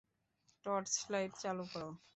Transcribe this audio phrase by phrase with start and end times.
[0.65, 1.89] Torchlight চালু করো।